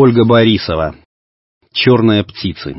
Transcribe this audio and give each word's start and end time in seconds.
Ольга 0.00 0.24
Борисова. 0.24 0.94
Черные 1.72 2.22
птицы. 2.22 2.76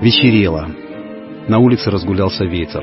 Вечерело. 0.00 0.68
На 1.48 1.58
улице 1.58 1.90
разгулялся 1.90 2.46
ветер. 2.46 2.82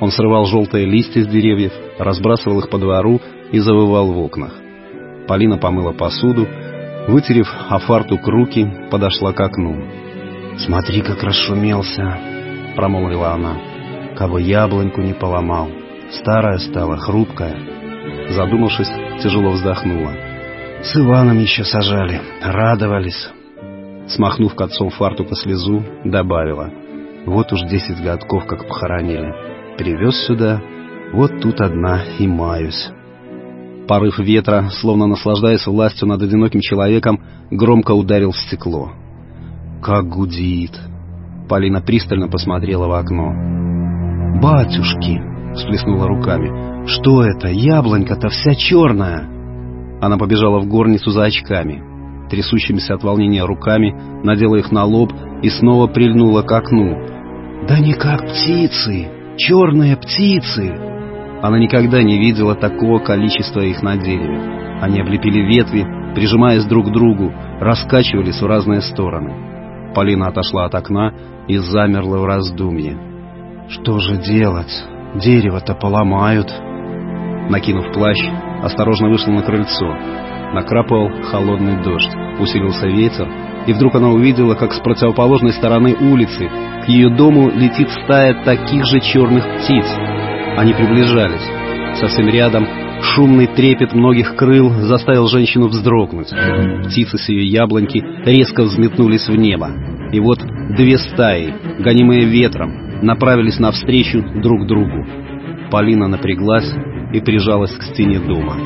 Он 0.00 0.10
срывал 0.10 0.46
желтые 0.46 0.86
листья 0.86 1.22
с 1.22 1.28
деревьев, 1.28 1.72
разбрасывал 2.00 2.58
их 2.58 2.68
по 2.68 2.78
двору 2.78 3.20
и 3.52 3.60
завывал 3.60 4.12
в 4.12 4.18
окнах. 4.18 4.54
Полина 5.28 5.56
помыла 5.56 5.92
посуду, 5.92 6.48
вытерев 7.06 7.46
о 7.68 7.78
фартук 7.78 8.26
руки, 8.26 8.88
подошла 8.90 9.32
к 9.32 9.38
окну. 9.38 10.07
«Смотри, 10.58 11.02
как 11.02 11.22
расшумелся!»— 11.22 12.18
промолвила 12.76 13.32
она. 13.32 13.56
«Кого 14.16 14.38
яблоньку 14.38 15.00
не 15.00 15.14
поломал. 15.14 15.68
Старая 16.10 16.58
стала, 16.58 16.96
хрупкая». 16.96 17.56
Задумавшись, 18.30 18.90
тяжело 19.22 19.50
вздохнула. 19.50 20.12
«С 20.82 20.96
Иваном 20.96 21.38
еще 21.38 21.64
сажали, 21.64 22.20
радовались». 22.42 23.30
Смахнув 24.08 24.54
к 24.54 24.60
отцом 24.60 24.90
фартука 24.90 25.36
слезу, 25.36 25.84
добавила. 26.04 26.70
«Вот 27.26 27.52
уж 27.52 27.60
десять 27.62 28.02
годков, 28.02 28.46
как 28.46 28.66
похоронили. 28.66 29.32
Привез 29.76 30.16
сюда, 30.26 30.60
вот 31.12 31.40
тут 31.40 31.60
одна 31.60 32.02
и 32.18 32.26
маюсь». 32.26 32.90
Порыв 33.86 34.18
ветра, 34.18 34.68
словно 34.80 35.06
наслаждаясь 35.06 35.66
властью 35.66 36.08
над 36.08 36.20
одиноким 36.20 36.60
человеком, 36.60 37.22
громко 37.50 37.92
ударил 37.92 38.32
в 38.32 38.36
стекло. 38.36 38.92
«Как 39.82 40.08
гудит!» 40.08 40.72
Полина 41.48 41.80
пристально 41.80 42.28
посмотрела 42.28 42.86
в 42.88 42.92
окно. 42.92 43.32
«Батюшки!»— 44.42 45.22
всплеснула 45.54 46.06
руками. 46.06 46.86
«Что 46.86 47.22
это? 47.22 47.48
Яблонька-то 47.48 48.28
вся 48.28 48.54
черная!» 48.54 49.28
Она 50.00 50.16
побежала 50.16 50.60
в 50.60 50.66
горницу 50.66 51.10
за 51.10 51.24
очками. 51.24 51.82
Трясущимися 52.30 52.94
от 52.94 53.02
волнения 53.02 53.44
руками 53.44 53.94
надела 54.22 54.56
их 54.56 54.70
на 54.70 54.84
лоб 54.84 55.12
и 55.42 55.48
снова 55.48 55.86
прильнула 55.86 56.42
к 56.42 56.52
окну. 56.52 56.96
«Да 57.68 57.78
не 57.78 57.94
как 57.94 58.22
птицы! 58.22 59.08
Черные 59.36 59.96
птицы!» 59.96 60.74
Она 61.42 61.58
никогда 61.58 62.02
не 62.02 62.18
видела 62.18 62.54
такого 62.54 62.98
количества 62.98 63.60
их 63.60 63.82
на 63.82 63.96
дереве. 63.96 64.80
Они 64.80 65.00
облепили 65.00 65.40
ветви, 65.40 65.86
прижимаясь 66.14 66.64
друг 66.64 66.88
к 66.88 66.92
другу, 66.92 67.32
раскачивались 67.60 68.40
в 68.40 68.46
разные 68.46 68.82
стороны. 68.82 69.48
Полина 69.98 70.28
отошла 70.28 70.66
от 70.66 70.76
окна 70.76 71.12
и 71.48 71.56
замерла 71.56 72.18
в 72.18 72.24
раздумье. 72.24 72.96
«Что 73.68 73.98
же 73.98 74.16
делать? 74.18 74.70
Дерево-то 75.16 75.74
поломают!» 75.74 76.54
Накинув 77.50 77.92
плащ, 77.92 78.16
осторожно 78.62 79.08
вышла 79.08 79.32
на 79.32 79.42
крыльцо. 79.42 79.88
Накрапывал 80.54 81.10
холодный 81.24 81.82
дождь, 81.82 82.14
усилился 82.38 82.86
ветер, 82.86 83.28
и 83.66 83.72
вдруг 83.72 83.96
она 83.96 84.10
увидела, 84.10 84.54
как 84.54 84.72
с 84.72 84.78
противоположной 84.78 85.52
стороны 85.52 85.96
улицы 86.00 86.48
к 86.84 86.88
ее 86.88 87.10
дому 87.16 87.50
летит 87.50 87.90
стая 88.04 88.44
таких 88.44 88.84
же 88.84 89.00
черных 89.00 89.42
птиц. 89.56 89.86
Они 90.56 90.74
приближались. 90.74 91.98
Совсем 91.98 92.28
рядом 92.28 92.68
шумный 93.02 93.48
трепет 93.48 93.92
многих 93.94 94.36
крыл 94.36 94.70
заставил 94.82 95.26
женщину 95.26 95.66
вздрогнуть. 95.66 96.32
Птицы 96.86 97.18
с 97.18 97.28
ее 97.28 97.48
яблоньки 97.48 97.98
резко 98.24 98.62
взметнулись 98.62 99.26
в 99.26 99.34
небо. 99.34 99.87
И 100.12 100.20
вот 100.20 100.38
две 100.76 100.98
стаи, 100.98 101.54
гонимые 101.78 102.24
ветром, 102.24 103.02
направились 103.02 103.58
навстречу 103.58 104.22
друг 104.40 104.66
другу. 104.66 105.06
Полина 105.70 106.08
напряглась 106.08 106.72
и 107.12 107.20
прижалась 107.20 107.76
к 107.76 107.82
стене 107.82 108.18
дома. 108.18 108.56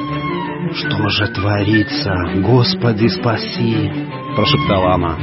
«Что 0.73 1.09
же 1.09 1.27
творится? 1.29 2.15
Господи, 2.37 3.09
спаси!»— 3.09 3.91
прошептала 4.37 4.95
она. 4.95 5.17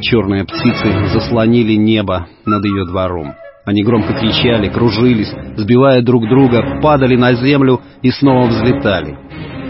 Черные 0.00 0.44
птицы 0.44 1.06
заслонили 1.12 1.74
небо 1.74 2.26
над 2.46 2.64
ее 2.64 2.86
двором. 2.86 3.34
Они 3.64 3.82
громко 3.82 4.14
кричали, 4.14 4.68
кружились, 4.68 5.32
сбивая 5.56 6.02
друг 6.02 6.28
друга, 6.28 6.80
падали 6.82 7.16
на 7.16 7.34
землю 7.34 7.80
и 8.02 8.10
снова 8.10 8.46
взлетали. 8.46 9.16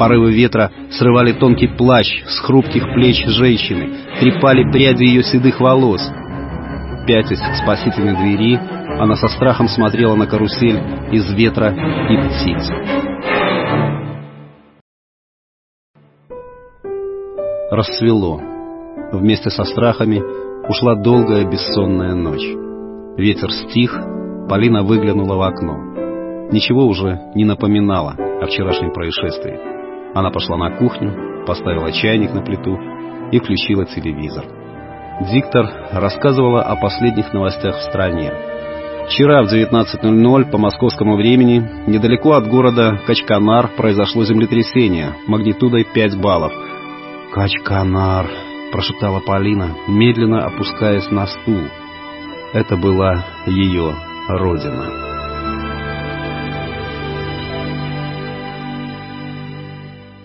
Порывы 0.00 0.33
ветра 0.33 0.72
срывали 0.93 1.33
тонкий 1.33 1.66
плащ 1.69 2.06
с 2.27 2.38
хрупких 2.41 2.94
плеч 2.94 3.22
женщины, 3.27 3.99
трепали 4.19 4.65
пряди 4.72 5.05
ее 5.05 5.22
седых 5.22 5.61
волос. 5.61 6.00
Пятясь 7.06 7.38
к 7.38 7.62
спасительной 7.62 8.16
двери, 8.16 8.59
она 8.99 9.15
со 9.16 9.28
страхом 9.28 9.69
смотрела 9.69 10.16
на 10.16 10.27
карусель 10.27 10.81
из 11.12 11.31
ветра 11.34 11.75
и 12.09 12.16
птиц. 12.16 12.71
Рассвело. 17.71 18.41
Вместе 19.12 19.50
со 19.50 19.65
страхами 19.65 20.22
ушла 20.67 20.94
долгая 20.94 21.44
бессонная 21.44 22.15
ночь. 22.15 22.49
Ветер 23.19 23.53
стих, 23.53 24.00
Полина 24.49 24.82
выглянула 24.82 25.37
в 25.37 25.43
окно. 25.43 26.49
Ничего 26.53 26.87
уже 26.87 27.21
не 27.34 27.44
напоминало 27.44 28.15
о 28.41 28.47
вчерашнем 28.47 28.94
происшествии. 28.94 29.80
Она 30.15 30.31
пошла 30.31 30.56
на 30.56 30.76
кухню, 30.76 31.44
поставила 31.47 31.93
чайник 31.93 32.32
на 32.32 32.43
плиту 32.43 32.78
и 33.31 33.38
включила 33.38 33.84
телевизор. 33.87 34.44
Диктор 35.31 35.66
рассказывала 35.93 36.62
о 36.62 36.76
последних 36.76 37.32
новостях 37.32 37.76
в 37.76 37.82
стране. 37.82 38.32
Вчера 39.06 39.43
в 39.43 39.53
19.00 39.53 40.50
по 40.50 40.59
московскому 40.59 41.16
времени 41.16 41.69
недалеко 41.87 42.32
от 42.32 42.47
города 42.47 43.00
Качканар 43.06 43.69
произошло 43.76 44.25
землетрясение 44.25 45.15
магнитудой 45.26 45.84
5 45.84 46.20
баллов. 46.20 46.53
«Качканар»,— 47.32 48.26
прошептала 48.72 49.20
Полина, 49.20 49.76
медленно 49.88 50.47
опускаясь 50.47 51.10
на 51.10 51.26
стул. 51.26 51.60
Это 52.53 52.76
была 52.76 53.25
ее 53.47 53.94
родина. 54.28 55.09